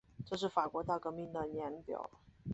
[0.25, 2.09] 这是法国大革命的年表